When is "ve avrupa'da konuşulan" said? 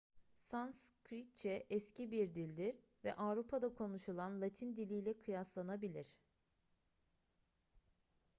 3.03-4.41